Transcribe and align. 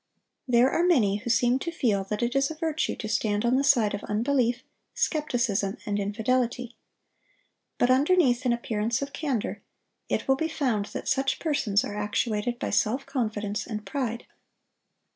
There 0.47 0.71
are 0.71 0.81
many 0.83 1.17
who 1.17 1.29
seem 1.29 1.59
to 1.59 1.71
feel 1.71 2.03
that 2.05 2.23
it 2.23 2.35
is 2.35 2.49
a 2.49 2.55
virtue 2.55 2.95
to 2.95 3.07
stand 3.07 3.45
on 3.45 3.55
the 3.55 3.63
side 3.63 3.93
of 3.93 4.03
unbelief, 4.05 4.63
skepticism, 4.95 5.77
and 5.85 5.99
infidelity. 5.99 6.75
But 7.77 7.91
underneath 7.91 8.43
an 8.43 8.51
appearance 8.51 9.03
of 9.03 9.13
candor, 9.13 9.61
it 10.09 10.27
will 10.27 10.37
be 10.37 10.47
found 10.49 10.85
that 10.85 11.07
such 11.07 11.37
persons 11.37 11.83
are 11.83 11.95
actuated 11.95 12.57
by 12.57 12.71
self 12.71 13.05
confidence 13.05 13.67
and 13.67 13.85
pride. 13.85 14.25